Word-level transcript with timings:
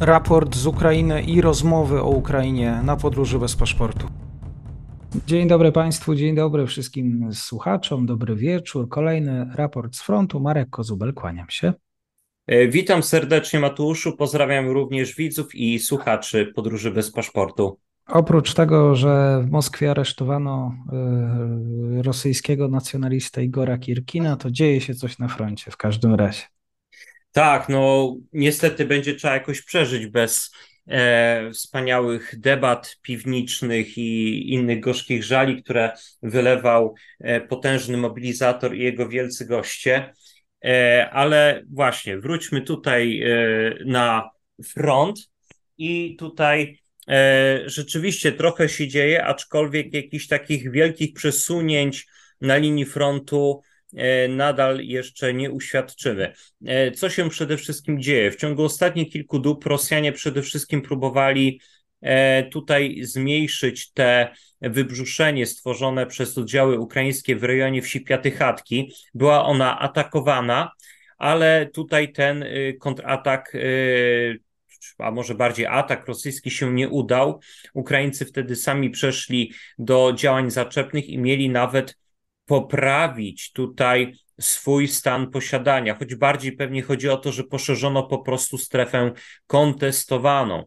raport 0.00 0.56
z 0.56 0.66
Ukrainy 0.66 1.22
i 1.22 1.40
rozmowy 1.40 2.02
o 2.02 2.08
Ukrainie 2.08 2.80
na 2.84 2.96
podróży 2.96 3.38
bez 3.38 3.56
paszportu. 3.56 4.06
Dzień 5.26 5.48
dobry 5.48 5.72
Państwu, 5.72 6.14
dzień 6.14 6.34
dobry 6.34 6.66
wszystkim 6.66 7.28
słuchaczom, 7.32 8.06
dobry 8.06 8.36
wieczór. 8.36 8.88
Kolejny 8.88 9.50
raport 9.54 9.96
z 9.96 10.02
frontu. 10.02 10.40
Marek 10.40 10.70
Kozubel, 10.70 11.14
kłaniam 11.14 11.46
się. 11.50 11.72
E, 12.46 12.68
witam 12.68 13.02
serdecznie 13.02 13.60
Mateuszu, 13.60 14.16
pozdrawiam 14.16 14.68
również 14.68 15.16
widzów 15.16 15.54
i 15.54 15.78
słuchaczy 15.78 16.52
podróży 16.54 16.90
bez 16.90 17.12
paszportu. 17.12 17.78
Oprócz 18.06 18.54
tego, 18.54 18.94
że 18.94 19.42
w 19.46 19.50
Moskwie 19.50 19.90
aresztowano 19.90 20.74
y, 21.98 22.02
rosyjskiego 22.02 22.68
nacjonalistę 22.68 23.44
Igora 23.44 23.78
Kirkina, 23.78 24.36
to 24.36 24.50
dzieje 24.50 24.80
się 24.80 24.94
coś 24.94 25.18
na 25.18 25.28
froncie 25.28 25.70
w 25.70 25.76
każdym 25.76 26.14
razie. 26.14 26.42
Tak, 27.32 27.68
no 27.68 28.14
niestety 28.32 28.84
będzie 28.84 29.14
trzeba 29.14 29.34
jakoś 29.34 29.62
przeżyć 29.62 30.06
bez 30.06 30.50
e, 30.88 31.50
wspaniałych 31.50 32.40
debat 32.40 32.96
piwniczych 33.02 33.98
i 33.98 34.52
innych 34.52 34.80
gorzkich 34.80 35.24
żali, 35.24 35.62
które 35.62 35.92
wylewał 36.22 36.94
e, 37.20 37.40
potężny 37.40 37.96
mobilizator 37.96 38.74
i 38.74 38.82
jego 38.82 39.08
wielcy 39.08 39.46
goście. 39.46 40.12
E, 40.64 41.10
ale 41.12 41.62
właśnie, 41.72 42.18
wróćmy 42.18 42.62
tutaj 42.62 43.22
e, 43.22 43.30
na 43.84 44.30
front 44.64 45.30
i 45.78 46.16
tutaj 46.18 46.78
e, 47.08 47.60
rzeczywiście 47.66 48.32
trochę 48.32 48.68
się 48.68 48.88
dzieje, 48.88 49.24
aczkolwiek 49.24 49.94
jakichś 49.94 50.26
takich 50.26 50.70
wielkich 50.70 51.14
przesunięć 51.14 52.06
na 52.40 52.56
linii 52.56 52.84
frontu 52.84 53.62
nadal 54.28 54.80
jeszcze 54.80 55.34
nie 55.34 55.50
uświadczymy. 55.50 56.32
E, 56.66 56.90
co 56.90 57.10
się 57.10 57.30
przede 57.30 57.56
wszystkim 57.56 58.02
dzieje? 58.02 58.30
W 58.30 58.36
ciągu 58.36 58.64
ostatnich 58.64 59.12
kilku 59.12 59.38
dób 59.38 59.66
Rosjanie 59.66 60.12
przede 60.12 60.42
wszystkim 60.42 60.82
próbowali 60.82 61.60
e, 62.00 62.42
tutaj 62.42 62.98
zmniejszyć 63.02 63.92
te 63.92 64.34
wybrzuszenie 64.60 65.46
stworzone 65.46 66.06
przez 66.06 66.38
oddziały 66.38 66.78
ukraińskie 66.78 67.36
w 67.36 67.44
rejonie 67.44 67.82
wsi 67.82 68.00
Piatychatki. 68.00 68.92
Była 69.14 69.44
ona 69.44 69.78
atakowana, 69.80 70.70
ale 71.18 71.70
tutaj 71.72 72.12
ten 72.12 72.44
kontratak 72.80 73.52
a 74.98 75.10
może 75.10 75.34
bardziej 75.34 75.66
atak 75.66 76.06
rosyjski 76.06 76.50
się 76.50 76.72
nie 76.72 76.88
udał. 76.88 77.40
Ukraińcy 77.74 78.24
wtedy 78.24 78.56
sami 78.56 78.90
przeszli 78.90 79.52
do 79.78 80.12
działań 80.16 80.50
zaczepnych 80.50 81.08
i 81.08 81.18
mieli 81.18 81.50
nawet 81.50 81.96
poprawić 82.50 83.52
tutaj 83.52 84.14
swój 84.40 84.88
stan 84.88 85.30
posiadania, 85.30 85.94
choć 85.94 86.14
bardziej 86.14 86.52
pewnie 86.52 86.82
chodzi 86.82 87.08
o 87.08 87.16
to, 87.16 87.32
że 87.32 87.44
poszerzono 87.44 88.02
po 88.02 88.18
prostu 88.18 88.58
strefę 88.58 89.12
kontestowaną, 89.46 90.64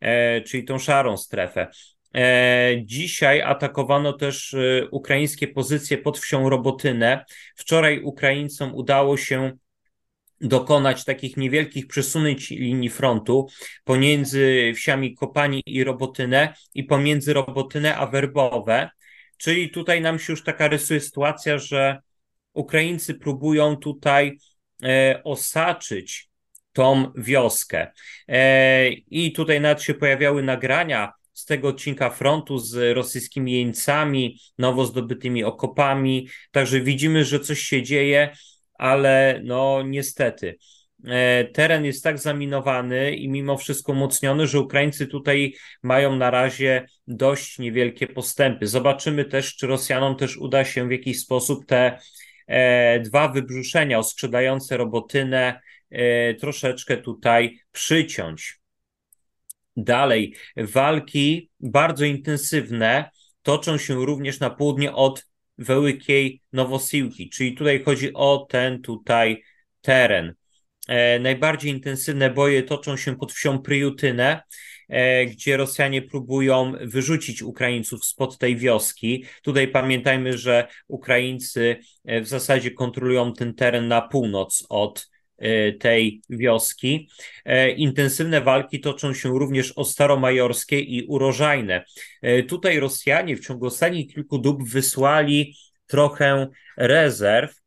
e, 0.00 0.40
czyli 0.40 0.64
tą 0.64 0.78
szarą 0.78 1.16
strefę. 1.16 1.68
E, 2.14 2.72
dzisiaj 2.84 3.42
atakowano 3.42 4.12
też 4.12 4.54
e, 4.54 4.88
ukraińskie 4.90 5.48
pozycje 5.48 5.98
pod 5.98 6.18
wsią 6.18 6.48
Robotynę. 6.48 7.24
Wczoraj 7.56 8.02
Ukraińcom 8.02 8.74
udało 8.74 9.16
się 9.16 9.52
dokonać 10.40 11.04
takich 11.04 11.36
niewielkich 11.36 11.86
przesunięć 11.86 12.50
linii 12.50 12.90
frontu 12.90 13.46
pomiędzy 13.84 14.72
wsiami 14.76 15.14
Kopani 15.14 15.62
i 15.66 15.84
Robotynę 15.84 16.54
i 16.74 16.84
pomiędzy 16.84 17.32
Robotynę 17.32 17.96
a 17.96 18.06
Werbowe. 18.06 18.90
Czyli 19.36 19.70
tutaj 19.70 20.00
nam 20.00 20.18
się 20.18 20.32
już 20.32 20.44
taka 20.44 20.68
rysuje 20.68 21.00
sytuacja, 21.00 21.58
że 21.58 21.98
Ukraińcy 22.52 23.14
próbują 23.14 23.76
tutaj 23.76 24.38
e, 24.82 25.20
osaczyć 25.24 26.30
tą 26.72 27.12
wioskę. 27.16 27.92
E, 28.28 28.88
I 28.90 29.32
tutaj 29.32 29.60
nawet 29.60 29.82
się 29.82 29.94
pojawiały 29.94 30.42
nagrania 30.42 31.12
z 31.32 31.44
tego 31.44 31.68
odcinka 31.68 32.10
frontu 32.10 32.58
z 32.58 32.96
rosyjskimi 32.96 33.52
jeńcami, 33.52 34.38
nowo 34.58 34.86
zdobytymi 34.86 35.44
okopami. 35.44 36.28
Także 36.50 36.80
widzimy, 36.80 37.24
że 37.24 37.40
coś 37.40 37.60
się 37.60 37.82
dzieje, 37.82 38.36
ale 38.74 39.40
no 39.44 39.82
niestety. 39.82 40.58
E, 41.06 41.44
teren 41.44 41.84
jest 41.84 42.04
tak 42.04 42.18
zaminowany 42.18 43.16
i 43.16 43.28
mimo 43.28 43.58
wszystko 43.58 43.92
umocniony, 43.92 44.46
że 44.46 44.60
Ukraińcy 44.60 45.06
tutaj 45.06 45.54
mają 45.82 46.16
na 46.16 46.30
razie 46.30 46.86
dość 47.06 47.58
niewielkie 47.58 48.06
postępy. 48.06 48.66
Zobaczymy 48.66 49.24
też, 49.24 49.56
czy 49.56 49.66
Rosjanom 49.66 50.16
też 50.16 50.36
uda 50.36 50.64
się 50.64 50.88
w 50.88 50.90
jakiś 50.90 51.20
sposób 51.20 51.66
te 51.66 51.98
e, 52.46 53.00
dwa 53.00 53.28
wybrzuszenia 53.28 53.98
oskrzydające 53.98 54.76
robotynę 54.76 55.60
e, 55.90 56.34
troszeczkę 56.34 56.96
tutaj 56.96 57.58
przyciąć. 57.72 58.60
Dalej, 59.76 60.34
walki 60.56 61.50
bardzo 61.60 62.04
intensywne 62.04 63.10
toczą 63.42 63.78
się 63.78 63.94
również 63.94 64.40
na 64.40 64.50
południe 64.50 64.92
od 64.92 65.26
Wełykiej 65.58 66.42
Nowosiłki, 66.52 67.30
czyli 67.30 67.54
tutaj 67.54 67.84
chodzi 67.84 68.12
o 68.14 68.46
ten 68.50 68.82
tutaj 68.82 69.42
teren. 69.80 70.34
E, 70.88 71.18
najbardziej 71.18 71.72
intensywne 71.72 72.30
boje 72.30 72.62
toczą 72.62 72.96
się 72.96 73.16
pod 73.16 73.32
wsią 73.32 73.58
Pryjutynę, 73.58 74.42
e, 74.88 75.26
gdzie 75.26 75.56
Rosjanie 75.56 76.02
próbują 76.02 76.72
wyrzucić 76.80 77.42
Ukraińców 77.42 78.04
spod 78.04 78.38
tej 78.38 78.56
wioski. 78.56 79.24
Tutaj 79.42 79.68
pamiętajmy, 79.68 80.38
że 80.38 80.68
Ukraińcy 80.88 81.76
e, 82.04 82.20
w 82.20 82.28
zasadzie 82.28 82.70
kontrolują 82.70 83.32
ten 83.32 83.54
teren 83.54 83.88
na 83.88 84.00
północ 84.02 84.66
od 84.68 85.12
tej 85.80 86.22
wioski. 86.30 87.08
Intensywne 87.76 88.40
walki 88.40 88.80
toczą 88.80 89.14
się 89.14 89.28
również 89.28 89.72
o 89.72 89.84
Staromajorskie 89.84 90.80
i 90.80 91.06
Urożajne. 91.06 91.84
Tutaj 92.48 92.80
Rosjanie 92.80 93.36
w 93.36 93.46
ciągu 93.46 93.66
ostatnich 93.66 94.14
kilku 94.14 94.38
dób 94.38 94.68
wysłali 94.68 95.54
trochę 95.86 96.48
rezerw, 96.76 97.61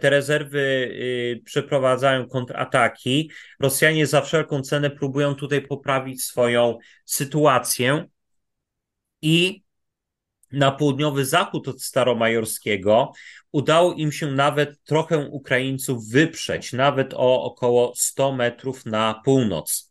te 0.00 0.10
rezerwy 0.10 0.58
y, 0.60 1.42
przeprowadzają 1.44 2.28
kontrataki. 2.28 3.30
Rosjanie 3.60 4.06
za 4.06 4.20
wszelką 4.20 4.62
cenę 4.62 4.90
próbują 4.90 5.34
tutaj 5.34 5.62
poprawić 5.62 6.24
swoją 6.24 6.78
sytuację 7.04 8.04
i 9.22 9.62
na 10.52 10.70
południowy 10.70 11.24
zachód 11.24 11.68
od 11.68 11.82
Staromajorskiego 11.82 13.12
udało 13.52 13.92
im 13.92 14.12
się 14.12 14.26
nawet 14.26 14.82
trochę 14.84 15.18
Ukraińców 15.18 16.08
wyprzeć, 16.08 16.72
nawet 16.72 17.14
o 17.14 17.42
około 17.44 17.92
100 17.96 18.32
metrów 18.32 18.86
na 18.86 19.20
północ. 19.24 19.90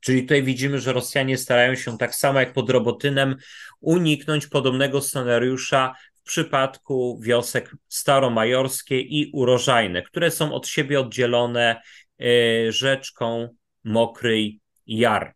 Czyli 0.00 0.22
tutaj 0.22 0.42
widzimy, 0.42 0.80
że 0.80 0.92
Rosjanie 0.92 1.38
starają 1.38 1.74
się 1.74 1.98
tak 1.98 2.14
samo 2.14 2.40
jak 2.40 2.52
pod 2.52 2.70
Robotynem 2.70 3.36
uniknąć 3.80 4.46
podobnego 4.46 5.00
scenariusza 5.00 5.94
przypadku 6.30 7.20
wiosek 7.22 7.76
staromajorskie 7.88 9.00
i 9.00 9.30
urożajne, 9.32 10.02
które 10.02 10.30
są 10.30 10.52
od 10.52 10.68
siebie 10.68 11.00
oddzielone 11.00 11.82
e, 12.20 12.72
rzeczką 12.72 13.48
Mokry 13.84 14.50
Jar. 14.86 15.34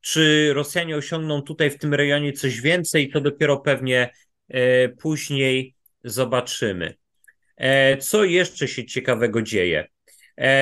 Czy 0.00 0.52
Rosjanie 0.54 0.96
osiągną 0.96 1.42
tutaj 1.42 1.70
w 1.70 1.78
tym 1.78 1.94
rejonie 1.94 2.32
coś 2.32 2.60
więcej, 2.60 3.10
to 3.10 3.20
dopiero 3.20 3.56
pewnie 3.56 4.10
e, 4.48 4.88
później 4.88 5.74
zobaczymy. 6.04 6.94
E, 7.56 7.96
co 7.96 8.24
jeszcze 8.24 8.68
się 8.68 8.84
ciekawego 8.84 9.42
dzieje? 9.42 9.88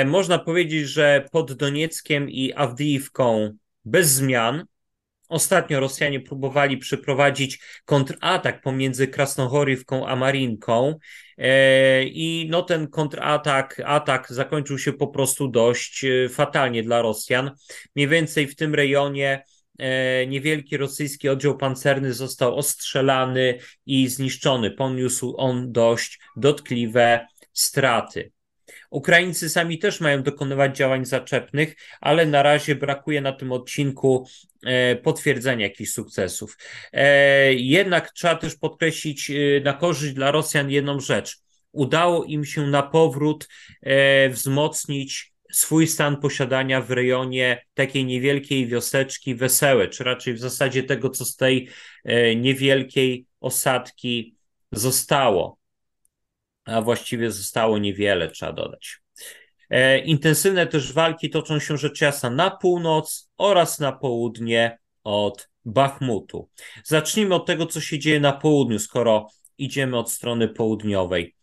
Można 0.06 0.38
powiedzieć, 0.38 0.88
że 0.88 1.28
pod 1.32 1.52
Donieckiem 1.52 2.30
i 2.30 2.52
Awdijiwką 2.52 3.56
bez 3.84 4.08
zmian, 4.10 4.64
Ostatnio 5.34 5.80
Rosjanie 5.80 6.20
próbowali 6.20 6.78
przeprowadzić 6.78 7.60
kontratak 7.84 8.62
pomiędzy 8.62 9.08
Krasnohorywką 9.08 10.06
a 10.06 10.16
Marinką 10.16 10.98
e, 11.38 12.04
i 12.04 12.46
no 12.50 12.62
ten 12.62 12.88
kontratak, 12.88 13.82
atak 13.84 14.26
zakończył 14.32 14.78
się 14.78 14.92
po 14.92 15.08
prostu 15.08 15.48
dość 15.48 16.04
e, 16.04 16.28
fatalnie 16.28 16.82
dla 16.82 17.02
Rosjan. 17.02 17.50
Mniej 17.96 18.08
więcej 18.08 18.46
w 18.46 18.56
tym 18.56 18.74
rejonie 18.74 19.44
e, 19.78 20.26
niewielki 20.26 20.76
rosyjski 20.76 21.28
oddział 21.28 21.56
pancerny 21.56 22.12
został 22.12 22.56
ostrzelany 22.56 23.58
i 23.86 24.08
zniszczony. 24.08 24.70
Poniósł 24.70 25.34
on 25.36 25.72
dość 25.72 26.18
dotkliwe 26.36 27.26
straty. 27.52 28.32
Ukraińcy 28.90 29.48
sami 29.48 29.78
też 29.78 30.00
mają 30.00 30.22
dokonywać 30.22 30.76
działań 30.76 31.04
zaczepnych, 31.04 31.76
ale 32.00 32.26
na 32.26 32.42
razie 32.42 32.74
brakuje 32.74 33.20
na 33.20 33.32
tym 33.32 33.52
odcinku 33.52 34.26
e, 34.66 34.96
potwierdzenia 34.96 35.66
jakichś 35.66 35.90
sukcesów. 35.90 36.58
E, 36.92 37.52
jednak 37.54 38.12
trzeba 38.12 38.34
też 38.34 38.56
podkreślić 38.56 39.30
e, 39.30 39.34
na 39.64 39.72
korzyść 39.72 40.14
dla 40.14 40.30
Rosjan 40.30 40.70
jedną 40.70 41.00
rzecz. 41.00 41.38
Udało 41.72 42.24
im 42.24 42.44
się 42.44 42.66
na 42.66 42.82
powrót 42.82 43.48
wzmocnić 44.30 45.32
swój 45.52 45.86
stan 45.86 46.16
posiadania 46.16 46.80
w 46.80 46.90
rejonie 46.90 47.62
takiej 47.74 48.04
niewielkiej 48.04 48.66
wioseczki 48.66 49.34
Wesełe, 49.34 49.88
czy 49.88 50.04
raczej 50.04 50.34
w 50.34 50.38
zasadzie 50.38 50.82
tego, 50.82 51.10
co 51.10 51.24
z 51.24 51.36
tej 51.36 51.68
niewielkiej 52.36 53.26
osadki 53.40 54.36
zostało 54.72 55.58
a 56.64 56.82
właściwie 56.82 57.30
zostało 57.30 57.78
niewiele, 57.78 58.30
trzeba 58.30 58.52
dodać. 58.52 58.98
Intensywne 60.04 60.66
też 60.66 60.92
walki 60.92 61.30
toczą 61.30 61.58
się 61.58 61.76
rzecz 61.76 62.00
jasna 62.00 62.30
na 62.30 62.50
północ 62.50 63.30
oraz 63.38 63.78
na 63.78 63.92
południe 63.92 64.78
od 65.04 65.48
Bachmutu. 65.64 66.48
Zacznijmy 66.84 67.34
od 67.34 67.46
tego, 67.46 67.66
co 67.66 67.80
się 67.80 67.98
dzieje 67.98 68.20
na 68.20 68.32
południu, 68.32 68.78
skoro 68.78 69.28
idziemy 69.58 69.98
od 69.98 70.10
strony 70.10 70.48
południowej. 70.48 71.34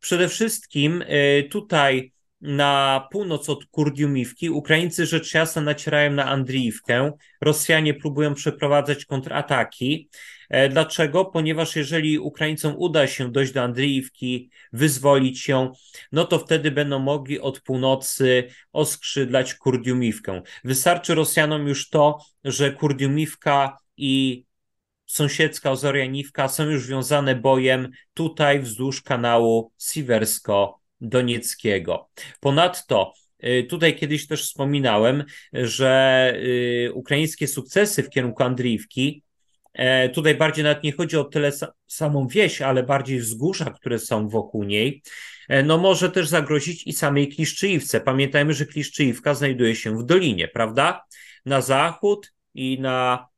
Przede 0.00 0.28
wszystkim 0.28 1.04
tutaj 1.50 2.12
na 2.40 3.08
północ 3.12 3.48
od 3.48 3.66
Kurdiumiwki. 3.66 4.50
Ukraińcy 4.50 5.06
rzecz 5.06 5.34
jasna 5.34 5.62
nacierają 5.62 6.12
na 6.12 6.24
Andriiwkę. 6.26 7.12
Rosjanie 7.40 7.94
próbują 7.94 8.34
przeprowadzać 8.34 9.04
kontrataki. 9.04 10.08
E, 10.50 10.68
dlaczego? 10.68 11.24
Ponieważ 11.24 11.76
jeżeli 11.76 12.18
Ukraińcom 12.18 12.74
uda 12.76 13.06
się 13.06 13.32
dojść 13.32 13.52
do 13.52 13.62
Andriiwki, 13.62 14.50
wyzwolić 14.72 15.48
ją, 15.48 15.72
no 16.12 16.24
to 16.24 16.38
wtedy 16.38 16.70
będą 16.70 16.98
mogli 16.98 17.40
od 17.40 17.60
północy 17.60 18.48
oskrzydlać 18.72 19.54
Kurdiumiwkę. 19.54 20.42
Wystarczy 20.64 21.14
Rosjanom 21.14 21.68
już 21.68 21.88
to, 21.88 22.18
że 22.44 22.72
Kurdiumiwka 22.72 23.78
i 23.96 24.44
sąsiedzka 25.06 25.70
Ozorianiwka 25.70 26.48
są 26.48 26.64
już 26.64 26.86
wiązane 26.86 27.34
bojem 27.34 27.88
tutaj 28.14 28.60
wzdłuż 28.60 29.02
kanału 29.02 29.72
Siwersko 29.78 30.80
Donieckiego. 31.00 32.08
Ponadto 32.40 33.12
y, 33.44 33.66
Tutaj 33.70 33.96
kiedyś 33.96 34.26
też 34.26 34.42
wspominałem, 34.42 35.24
że 35.52 36.32
y, 36.36 36.92
ukraińskie 36.94 37.46
sukcesy 37.48 38.02
w 38.02 38.10
kierunku 38.10 38.42
Andriiwki, 38.42 39.22
e, 39.22 39.29
tutaj 40.14 40.34
bardziej 40.34 40.64
nawet 40.64 40.84
nie 40.84 40.92
chodzi 40.92 41.16
o 41.16 41.24
tyle 41.24 41.52
samą 41.86 42.28
wieś, 42.28 42.62
ale 42.62 42.82
bardziej 42.82 43.18
wzgórza, 43.20 43.70
które 43.70 43.98
są 43.98 44.28
wokół 44.28 44.64
niej, 44.64 45.02
e, 45.48 45.62
no 45.62 45.78
może 45.78 46.10
też 46.10 46.28
zagrozić 46.28 46.86
i 46.86 46.92
samej 46.92 47.28
Kliszczyjówce. 47.28 48.00
Pamiętajmy, 48.00 48.54
że 48.54 48.66
Kliszczyjówka 48.66 49.34
znajduje 49.34 49.76
się 49.76 49.98
w 49.98 50.04
dolinie, 50.04 50.48
prawda? 50.48 51.04
Na 51.46 51.60
zachód 51.60 52.32
i 52.54 52.80
na 52.80 53.28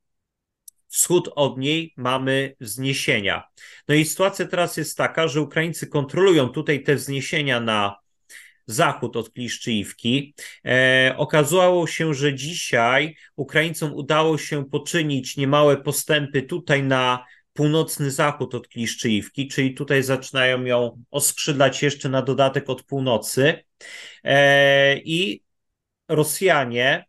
wschód 0.88 1.30
od 1.34 1.58
niej 1.58 1.92
mamy 1.96 2.56
wzniesienia. 2.60 3.48
No 3.88 3.94
i 3.94 4.04
sytuacja 4.04 4.46
teraz 4.46 4.76
jest 4.76 4.96
taka, 4.96 5.28
że 5.28 5.40
Ukraińcy 5.40 5.86
kontrolują 5.86 6.48
tutaj 6.48 6.82
te 6.82 6.94
wzniesienia 6.94 7.60
na 7.60 8.01
zachód 8.66 9.16
od 9.16 9.30
Kliszczyjówki. 9.30 10.34
E, 10.66 11.14
okazało 11.16 11.86
się, 11.86 12.14
że 12.14 12.34
dzisiaj 12.34 13.16
Ukraińcom 13.36 13.94
udało 13.94 14.38
się 14.38 14.64
poczynić 14.64 15.36
niemałe 15.36 15.76
postępy 15.76 16.42
tutaj 16.42 16.82
na 16.82 17.24
północny 17.52 18.10
zachód 18.10 18.54
od 18.54 18.68
Kliszczyjówki, 18.68 19.48
czyli 19.48 19.74
tutaj 19.74 20.02
zaczynają 20.02 20.64
ją 20.64 21.02
oskrzydlać 21.10 21.82
jeszcze 21.82 22.08
na 22.08 22.22
dodatek 22.22 22.70
od 22.70 22.82
północy. 22.82 23.64
E, 24.24 24.98
I 24.98 25.42
Rosjanie 26.08 27.04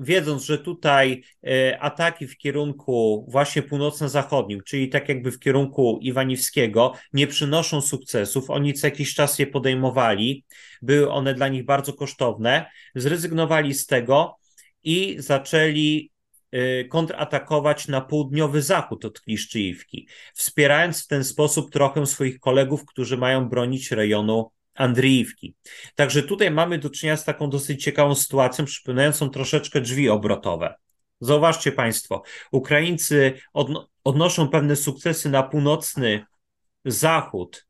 wiedząc, 0.00 0.44
że 0.44 0.58
tutaj 0.58 1.22
e, 1.46 1.80
ataki 1.80 2.26
w 2.26 2.36
kierunku 2.36 3.26
właśnie 3.28 3.62
północno-zachodnim, 3.62 4.60
czyli 4.66 4.88
tak 4.88 5.08
jakby 5.08 5.32
w 5.32 5.38
kierunku 5.38 5.98
Iwaniwskiego, 6.02 6.92
nie 7.12 7.26
przynoszą 7.26 7.80
sukcesów, 7.80 8.50
oni 8.50 8.74
co 8.74 8.86
jakiś 8.86 9.14
czas 9.14 9.38
je 9.38 9.46
podejmowali, 9.46 10.44
były 10.82 11.10
one 11.10 11.34
dla 11.34 11.48
nich 11.48 11.64
bardzo 11.64 11.92
kosztowne, 11.92 12.70
zrezygnowali 12.94 13.74
z 13.74 13.86
tego 13.86 14.36
i 14.84 15.16
zaczęli 15.18 16.10
e, 16.50 16.84
kontratakować 16.84 17.88
na 17.88 18.00
południowy 18.00 18.62
zachód 18.62 19.04
od 19.04 19.20
Kliszczyjówki, 19.20 20.08
wspierając 20.34 21.04
w 21.04 21.06
ten 21.06 21.24
sposób 21.24 21.70
trochę 21.70 22.06
swoich 22.06 22.40
kolegów, 22.40 22.86
którzy 22.86 23.16
mają 23.16 23.48
bronić 23.48 23.90
rejonu 23.90 24.50
Andriiwki. 24.80 25.54
Także 25.94 26.22
tutaj 26.22 26.50
mamy 26.50 26.78
do 26.78 26.90
czynienia 26.90 27.16
z 27.16 27.24
taką 27.24 27.50
dosyć 27.50 27.84
ciekawą 27.84 28.14
sytuacją, 28.14 28.64
przypominającą 28.64 29.30
troszeczkę 29.30 29.80
drzwi 29.80 30.08
obrotowe. 30.08 30.74
Zauważcie 31.20 31.72
Państwo, 31.72 32.22
Ukraińcy 32.52 33.32
odno 33.52 33.88
odnoszą 34.04 34.48
pewne 34.48 34.76
sukcesy 34.76 35.30
na 35.30 35.42
północny 35.42 36.24
zachód 36.84 37.66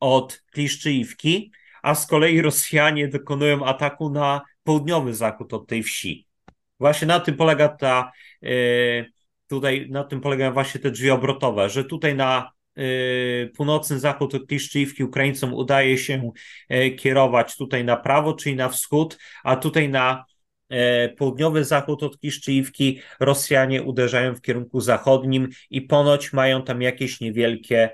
od 0.00 0.42
Kliszczyjówki, 0.52 1.52
a 1.82 1.94
z 1.94 2.06
kolei 2.06 2.42
Rosjanie 2.42 3.08
dokonują 3.08 3.64
ataku 3.64 4.10
na 4.10 4.40
południowy 4.62 5.14
zachód 5.14 5.54
od 5.54 5.66
tej 5.66 5.82
wsi. 5.82 6.26
Właśnie 6.80 7.06
na 7.06 7.20
tym 7.20 7.36
polega 7.36 7.68
ta, 7.68 8.12
yy, 8.42 9.06
tutaj 9.46 9.86
na 9.90 10.04
tym 10.04 10.20
polegają 10.20 10.52
właśnie 10.52 10.80
te 10.80 10.90
drzwi 10.90 11.10
obrotowe, 11.10 11.70
że 11.70 11.84
tutaj 11.84 12.14
na 12.14 12.50
północny 13.56 13.98
zachód 13.98 14.34
od 14.34 14.46
Kliszczyjówki 14.46 15.04
Ukraińcom 15.04 15.54
udaje 15.54 15.98
się 15.98 16.32
e, 16.68 16.90
kierować 16.90 17.56
tutaj 17.56 17.84
na 17.84 17.96
prawo, 17.96 18.34
czyli 18.34 18.56
na 18.56 18.68
wschód, 18.68 19.18
a 19.44 19.56
tutaj 19.56 19.88
na 19.88 20.24
e, 20.68 21.08
południowy 21.08 21.64
zachód 21.64 22.02
od 22.02 22.18
Kliszczyjówki 22.18 23.00
Rosjanie 23.20 23.82
uderzają 23.82 24.34
w 24.34 24.40
kierunku 24.40 24.80
zachodnim 24.80 25.48
i 25.70 25.82
ponoć 25.82 26.32
mają 26.32 26.62
tam 26.62 26.82
jakieś 26.82 27.20
niewielkie 27.20 27.90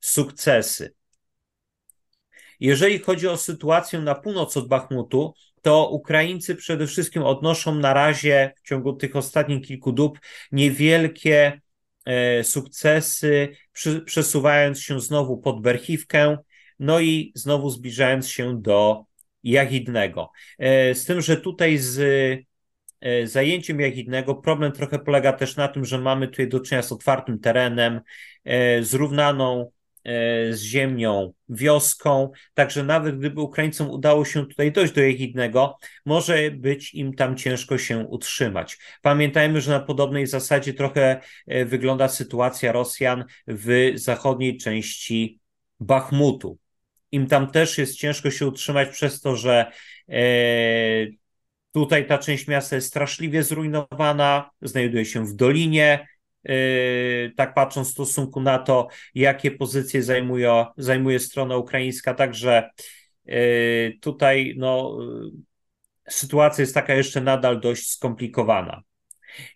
sukcesy. 0.00 0.94
Jeżeli 2.60 2.98
chodzi 2.98 3.28
o 3.28 3.36
sytuację 3.36 4.00
na 4.00 4.14
północ 4.14 4.56
od 4.56 4.68
Bachmutu, 4.68 5.34
to 5.62 5.88
Ukraińcy 5.88 6.56
przede 6.56 6.86
wszystkim 6.86 7.22
odnoszą 7.22 7.74
na 7.74 7.94
razie 7.94 8.52
w 8.56 8.68
ciągu 8.68 8.92
tych 8.92 9.16
ostatnich 9.16 9.66
kilku 9.66 9.92
dób 9.92 10.18
niewielkie 10.52 11.60
E, 12.04 12.44
sukcesy, 12.44 13.48
przesuwając 14.04 14.80
się 14.80 15.00
znowu 15.00 15.38
pod 15.38 15.62
Berchiwkę, 15.62 16.38
no 16.78 17.00
i 17.00 17.32
znowu 17.34 17.70
zbliżając 17.70 18.28
się 18.28 18.62
do 18.62 19.04
Jachidnego. 19.42 20.30
E, 20.58 20.94
z 20.94 21.04
tym, 21.04 21.20
że 21.20 21.36
tutaj 21.36 21.78
z 21.78 22.00
e, 23.00 23.26
zajęciem 23.26 23.80
Jachidnego 23.80 24.34
problem 24.34 24.72
trochę 24.72 24.98
polega 24.98 25.32
też 25.32 25.56
na 25.56 25.68
tym, 25.68 25.84
że 25.84 25.98
mamy 25.98 26.28
tutaj 26.28 26.48
do 26.48 26.60
czynienia 26.60 26.82
z 26.82 26.92
otwartym 26.92 27.38
terenem, 27.38 28.00
zrównaną 28.80 29.70
z 30.50 30.62
ziemią, 30.62 31.32
wioską, 31.48 32.30
także 32.54 32.82
nawet 32.82 33.18
gdyby 33.18 33.40
Ukraińcom 33.40 33.90
udało 33.90 34.24
się 34.24 34.46
tutaj 34.46 34.72
dojść 34.72 34.92
do 34.92 35.00
Jechidnego, 35.00 35.78
może 36.06 36.50
być 36.50 36.94
im 36.94 37.14
tam 37.14 37.36
ciężko 37.36 37.78
się 37.78 37.98
utrzymać. 37.98 38.78
Pamiętajmy, 39.02 39.60
że 39.60 39.70
na 39.70 39.80
podobnej 39.80 40.26
zasadzie 40.26 40.74
trochę 40.74 41.20
e, 41.46 41.64
wygląda 41.64 42.08
sytuacja 42.08 42.72
Rosjan 42.72 43.24
w 43.46 43.92
zachodniej 43.94 44.56
części 44.56 45.40
Bachmutu. 45.80 46.58
Im 47.12 47.26
tam 47.26 47.50
też 47.50 47.78
jest 47.78 47.96
ciężko 47.96 48.30
się 48.30 48.46
utrzymać 48.46 48.88
przez 48.88 49.20
to, 49.20 49.36
że 49.36 49.72
e, 50.08 50.22
tutaj 51.72 52.06
ta 52.06 52.18
część 52.18 52.48
miasta 52.48 52.76
jest 52.76 52.88
straszliwie 52.88 53.42
zrujnowana, 53.42 54.50
znajduje 54.62 55.04
się 55.04 55.26
w 55.26 55.34
dolinie, 55.34 56.06
tak 57.36 57.54
patrząc 57.54 57.88
w 57.88 57.92
stosunku 57.92 58.40
na 58.40 58.58
to, 58.58 58.88
jakie 59.14 59.50
pozycje 59.50 60.02
zajmuje, 60.02 60.64
zajmuje 60.76 61.18
strona 61.18 61.56
ukraińska. 61.56 62.14
Także 62.14 62.70
yy, 63.24 63.98
tutaj 64.00 64.54
no, 64.56 64.98
sytuacja 66.08 66.62
jest 66.62 66.74
taka 66.74 66.94
jeszcze 66.94 67.20
nadal 67.20 67.60
dość 67.60 67.90
skomplikowana. 67.90 68.82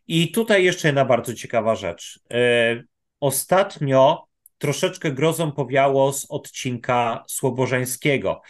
I 0.07 0.33
tutaj 0.33 0.65
jeszcze 0.65 0.89
jedna 0.89 1.05
bardzo 1.05 1.35
ciekawa 1.35 1.77
rzecz. 1.77 2.21
Yy, 2.31 2.85
ostatnio 3.21 4.29
troszeczkę 4.59 5.13
grozą 5.13 5.53
powiało 5.53 6.13
z 6.13 6.27
odcinka 6.31 7.25
Słobożeńskiego, 7.29 8.43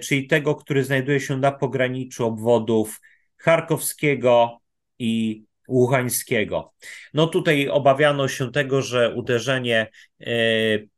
czyli 0.00 0.26
tego, 0.26 0.54
który 0.54 0.84
znajduje 0.84 1.20
się 1.20 1.36
na 1.36 1.52
pograniczu 1.52 2.26
obwodów 2.26 3.00
charkowskiego 3.36 4.58
i 4.98 5.42
Łuchańskiego. 5.68 6.72
No 7.14 7.26
tutaj 7.26 7.68
obawiano 7.68 8.28
się 8.28 8.52
tego, 8.52 8.82
że 8.82 9.14
uderzenie 9.14 9.86
e, 10.20 10.26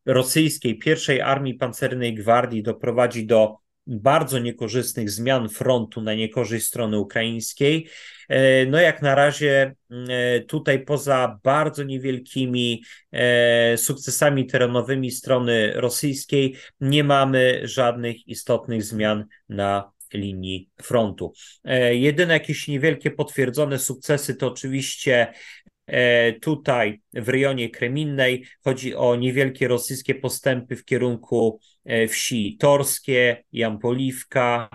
rosyjskiej 0.07 0.79
pierwszej 0.79 1.21
armii 1.21 1.55
pancernej 1.55 2.15
gwardii 2.15 2.62
doprowadzi 2.62 3.27
do 3.27 3.57
bardzo 3.87 4.39
niekorzystnych 4.39 5.11
zmian 5.11 5.49
frontu 5.49 6.00
na 6.00 6.15
niekorzyść 6.15 6.67
strony 6.67 6.99
ukraińskiej. 6.99 7.89
E, 8.29 8.67
no 8.67 8.79
jak 8.79 9.03
na 9.03 9.15
razie 9.15 9.75
e, 9.91 10.41
tutaj 10.41 10.85
poza 10.85 11.39
bardzo 11.43 11.83
niewielkimi 11.83 12.83
sukcesami 13.77 14.47
terenowymi 14.47 15.11
strony 15.11 15.73
rosyjskiej 15.75 16.57
nie 16.81 17.05
mamy 17.05 17.61
żadnych 17.65 18.29
istotnych 18.29 18.83
zmian 18.85 19.25
na 19.49 19.91
linii 20.14 20.71
frontu. 20.83 21.33
E, 21.64 21.95
jedyne 21.95 22.35
jakieś 22.35 22.69
niewielkie 22.69 23.11
potwierdzone 23.11 23.79
sukcesy 23.79 24.35
to 24.35 24.47
oczywiście 24.47 25.33
e, 25.87 26.33
tutaj 26.33 27.00
w 27.12 27.29
rejonie 27.29 27.71
Kreminnej 27.71 28.47
chodzi 28.64 28.95
o 28.95 29.17
niewielkie 29.17 29.69
rosyjskie 29.69 30.14
postępy 30.14 30.76
w 30.76 30.85
kierunku 30.85 31.61
e, 31.85 32.09
wsi 32.09 32.57
Torskie, 32.61 33.45
Jampoliwka. 33.52 34.69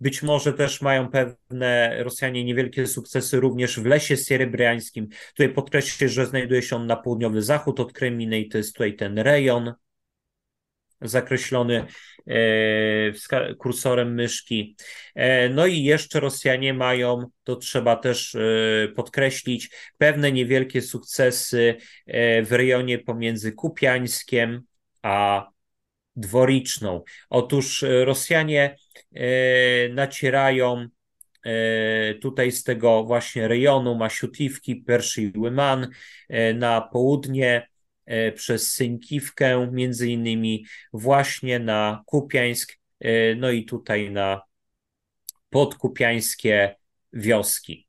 Być 0.00 0.22
może 0.22 0.52
też 0.52 0.82
mają 0.82 1.08
pewne 1.08 2.02
Rosjanie 2.02 2.44
niewielkie 2.44 2.86
sukcesy 2.86 3.40
również 3.40 3.80
w 3.80 3.86
lesie 3.86 4.16
sierebriańskim. 4.16 5.08
Tutaj 5.28 5.54
podkreślę, 5.54 6.08
że 6.08 6.26
znajduje 6.26 6.62
się 6.62 6.76
on 6.76 6.86
na 6.86 6.96
południowy 6.96 7.42
zachód 7.42 7.80
od 7.80 7.92
Kreminnej, 7.92 8.48
to 8.48 8.58
jest 8.58 8.72
tutaj 8.72 8.96
ten 8.96 9.18
rejon. 9.18 9.74
Zakreślony 11.00 11.86
e, 12.26 13.54
kursorem 13.54 14.14
myszki. 14.14 14.76
E, 15.14 15.48
no 15.48 15.66
i 15.66 15.82
jeszcze 15.82 16.20
Rosjanie 16.20 16.74
mają, 16.74 17.26
to 17.44 17.56
trzeba 17.56 17.96
też 17.96 18.34
e, 18.34 18.88
podkreślić, 18.96 19.70
pewne 19.98 20.32
niewielkie 20.32 20.82
sukcesy 20.82 21.76
w 22.42 22.48
rejonie 22.50 22.98
pomiędzy 22.98 23.52
Kupiańskiem 23.52 24.62
a 25.02 25.48
Dworiczną. 26.16 27.02
Otóż 27.30 27.84
Rosjanie 28.04 28.76
nacierają 29.90 30.88
tutaj 32.20 32.52
z 32.52 32.64
tego 32.64 33.04
właśnie 33.04 33.48
rejonu 33.48 33.94
Masiutiwki, 33.94 34.76
Perszy 34.76 35.22
i 35.22 35.32
Łyman 35.38 35.88
na 36.54 36.80
południe 36.80 37.68
przez 38.34 38.74
Synkiwkę, 38.74 39.70
między 39.72 40.08
innymi 40.08 40.66
właśnie 40.92 41.58
na 41.58 42.02
Kupiańsk, 42.06 42.72
e, 43.00 43.34
no 43.34 43.50
i 43.50 43.64
tutaj 43.64 44.10
na 44.10 44.42
podkupiańskie 45.50 46.76
wioski. 47.12 47.88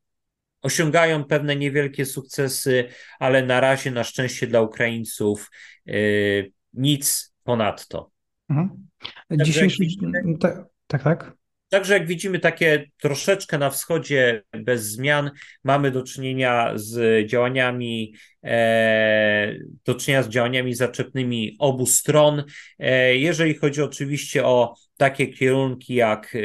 Osiągają 0.61 1.23
pewne 1.23 1.55
niewielkie 1.55 2.05
sukcesy, 2.05 2.85
ale 3.19 3.45
na 3.45 3.59
razie, 3.59 3.91
na 3.91 4.03
szczęście 4.03 4.47
dla 4.47 4.61
Ukraińców, 4.61 5.51
e, 5.87 5.93
nic 6.73 7.33
ponadto. 7.43 8.11
Mhm. 8.49 8.87
Dzisiejszy... 9.31 9.83
Tak, 10.87 11.03
tak. 11.03 11.33
Także 11.69 11.93
jak 11.93 12.07
widzimy 12.07 12.39
takie 12.39 12.85
troszeczkę 13.01 13.57
na 13.57 13.69
wschodzie 13.69 14.43
bez 14.53 14.83
zmian, 14.83 15.31
mamy 15.63 15.91
do 15.91 16.03
czynienia 16.03 16.71
z 16.75 17.27
działaniami, 17.27 18.13
e, 18.38 18.38
do 19.85 19.95
czynienia 19.95 20.23
z 20.23 20.29
działaniami 20.29 20.75
zaczepnymi 20.75 21.55
obu 21.59 21.85
stron. 21.85 22.43
E, 22.79 23.15
jeżeli 23.15 23.55
chodzi 23.55 23.81
oczywiście 23.81 24.45
o 24.45 24.75
takie 24.97 25.27
kierunki 25.27 25.95
jak 25.95 26.35
e, 26.35 26.39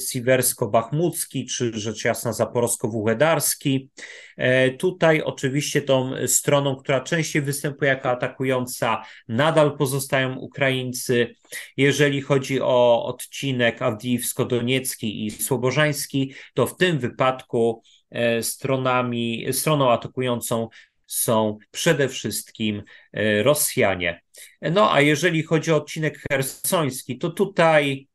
Siwersko-Bachmucki 0.00 1.46
czy 1.46 1.72
rzecz 1.74 2.04
jasna 2.04 2.32
Zaporowsko-Wuchedarski. 2.32 3.88
E, 4.36 4.70
tutaj 4.70 5.22
oczywiście 5.22 5.82
tą 5.82 6.12
stroną, 6.26 6.76
która 6.76 7.00
częściej 7.00 7.42
występuje 7.42 7.90
jako 7.90 8.10
atakująca, 8.10 9.02
nadal 9.28 9.76
pozostają 9.76 10.36
Ukraińcy. 10.36 11.34
Jeżeli 11.76 12.20
chodzi 12.20 12.60
o 12.60 13.04
odcinek 13.06 13.80
Awdijiwsko-Doniecki 13.82 15.26
i 15.26 15.30
Słobożański, 15.30 16.34
to 16.54 16.66
w 16.66 16.76
tym 16.76 16.98
wypadku 16.98 17.82
e, 18.10 18.42
stronami, 18.42 19.46
stroną 19.52 19.90
atakującą 19.90 20.68
są 21.06 21.58
przede 21.70 22.08
wszystkim 22.08 22.82
e, 23.12 23.42
Rosjanie. 23.42 24.20
No 24.62 24.92
a 24.92 25.00
jeżeli 25.00 25.42
chodzi 25.42 25.72
o 25.72 25.76
odcinek 25.76 26.18
hersoński, 26.30 27.18
to 27.18 27.30
tutaj 27.30 28.08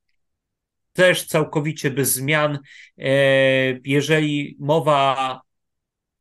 też 0.93 1.25
całkowicie 1.25 1.91
bez 1.91 2.13
zmian. 2.13 2.59
E, 2.97 3.09
jeżeli 3.85 4.57
mowa 4.59 5.41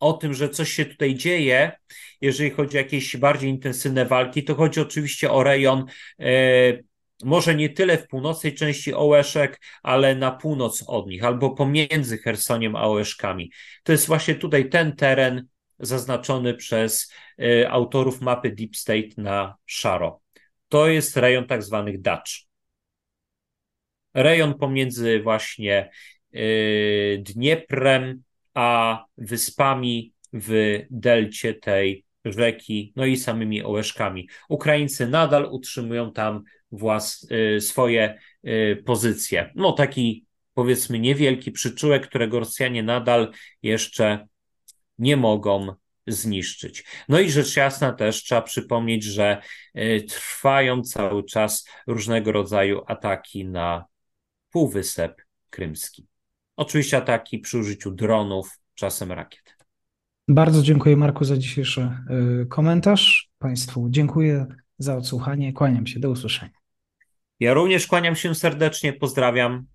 o 0.00 0.12
tym, 0.12 0.34
że 0.34 0.48
coś 0.48 0.72
się 0.72 0.84
tutaj 0.84 1.14
dzieje, 1.14 1.72
jeżeli 2.20 2.50
chodzi 2.50 2.76
o 2.76 2.80
jakieś 2.80 3.16
bardziej 3.16 3.50
intensywne 3.50 4.06
walki, 4.06 4.44
to 4.44 4.54
chodzi 4.54 4.80
oczywiście 4.80 5.30
o 5.30 5.42
rejon 5.42 5.84
e, 6.20 6.90
może 7.24 7.54
nie 7.54 7.68
tyle 7.68 7.98
w 7.98 8.06
północnej 8.06 8.54
części 8.54 8.94
Ołeszek, 8.94 9.60
ale 9.82 10.14
na 10.14 10.30
północ 10.30 10.84
od 10.86 11.06
nich, 11.06 11.24
albo 11.24 11.50
pomiędzy 11.50 12.18
Hersoniem 12.18 12.76
a 12.76 12.82
Ołeszkami. 12.82 13.50
To 13.82 13.92
jest 13.92 14.06
właśnie 14.06 14.34
tutaj 14.34 14.68
ten 14.68 14.96
teren, 14.96 15.46
zaznaczony 15.80 16.54
przez 16.54 17.12
y, 17.40 17.70
autorów 17.70 18.20
mapy 18.20 18.50
Deep 18.50 18.76
State 18.76 19.08
na 19.16 19.56
szaro. 19.66 20.20
To 20.68 20.88
jest 20.88 21.16
rejon 21.16 21.46
tak 21.46 21.62
zwanych 21.62 22.00
dacz. 22.00 22.46
Rejon 24.14 24.54
pomiędzy 24.54 25.20
właśnie 25.22 25.90
y, 26.34 27.22
Dnieprem 27.26 28.22
a 28.54 29.04
wyspami 29.18 30.12
w 30.32 30.80
delcie 30.90 31.54
tej 31.54 32.04
rzeki, 32.24 32.92
no 32.96 33.06
i 33.06 33.16
samymi 33.16 33.62
Ołeszkami. 33.62 34.28
Ukraińcy 34.48 35.06
nadal 35.06 35.48
utrzymują 35.50 36.12
tam 36.12 36.42
włas, 36.72 37.26
y, 37.56 37.60
swoje 37.60 38.18
pozycje. 38.84 39.52
No 39.54 39.72
taki 39.72 40.24
powiedzmy 40.54 40.98
niewielki 40.98 41.52
przyczółek, 41.52 42.08
którego 42.08 42.38
Rosjanie 42.38 42.82
nadal 42.82 43.32
jeszcze 43.62 44.26
nie 45.00 45.16
mogą 45.16 45.74
zniszczyć. 46.06 46.84
No 47.08 47.20
i 47.20 47.30
rzecz 47.30 47.56
jasna 47.56 47.92
też 47.92 48.22
trzeba 48.22 48.42
przypomnieć, 48.42 49.04
że 49.04 49.42
e, 49.74 50.00
trwają 50.00 50.82
cały 50.82 51.24
czas 51.24 51.68
różnego 51.86 52.32
rodzaju 52.32 52.82
ataki 52.86 53.44
na 53.44 53.84
Półwysep 54.50 55.22
Krymski. 55.50 56.06
Oczywiście 56.56 56.96
ataki 56.96 57.38
przy 57.38 57.58
użyciu 57.58 57.90
dronów, 57.90 58.58
czasem 58.74 59.12
rakiet. 59.12 59.56
Bardzo 60.28 60.62
dziękuję 60.62 60.96
Marku 60.96 61.24
za 61.24 61.36
dzisiejszy 61.36 61.80
e, 61.80 62.46
komentarz. 62.46 63.30
Państwu 63.38 63.86
dziękuję 63.90 64.46
za 64.78 64.96
odsłuchanie. 64.96 65.52
Kłaniam 65.52 65.86
się. 65.86 66.00
Do 66.00 66.10
usłyszenia. 66.10 66.52
Ja 67.40 67.54
również 67.54 67.86
kłaniam 67.86 68.16
się 68.16 68.34
serdecznie. 68.34 68.92
Pozdrawiam. 68.92 69.66